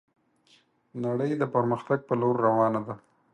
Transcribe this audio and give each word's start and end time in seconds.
نړي 1.05 1.29
د 1.37 1.43
پرمختګ 1.55 1.99
په 2.07 2.13
لور 2.21 2.35
روانه 2.47 2.81
ده 2.87 2.95